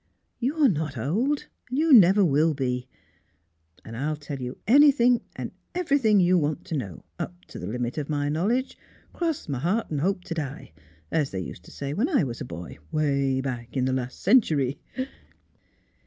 *' 0.23 0.25
You're 0.39 0.67
not 0.67 0.97
old, 0.97 1.45
and 1.69 1.77
you 1.77 1.93
never 1.93 2.25
will 2.25 2.55
be! 2.55 2.87
And 3.85 3.95
I'll 3.95 4.15
tell 4.15 4.41
you 4.41 4.57
anything 4.65 5.21
and 5.35 5.51
everything 5.75 6.19
you 6.19 6.39
want 6.39 6.65
to 6.65 6.75
know, 6.75 7.03
up 7.19 7.45
to 7.49 7.59
the 7.59 7.67
limit 7.67 7.99
of 7.99 8.09
my 8.09 8.27
knowledge, 8.27 8.79
cross 9.13 9.47
my 9.47 9.59
heart 9.59 9.91
an' 9.91 9.99
hope 9.99 10.23
t' 10.23 10.33
die, 10.33 10.71
as 11.11 11.29
they 11.29 11.39
used 11.39 11.61
to 11.65 11.71
say 11.71 11.93
when 11.93 12.09
I 12.09 12.23
was 12.23 12.41
a 12.41 12.45
boy, 12.45 12.79
'way 12.91 13.41
back 13.41 13.77
in 13.77 13.85
the 13.85 13.93
last 13.93 14.19
century." 14.19 14.79